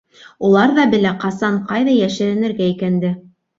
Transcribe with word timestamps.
Улар 0.47 0.73
ҙа 0.79 0.85
белә 0.93 1.11
ҡасан 1.25 1.61
ҡайҙа 1.69 1.95
йәшеренергә 2.01 2.73
икәнде. 2.75 3.15